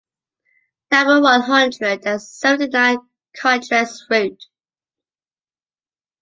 Number 0.91 1.21
one 1.21 1.41
hundred 1.41 2.07
and 2.07 2.19
seventy-nine 2.19 2.97
Contres 3.37 4.09
route. 4.09 4.45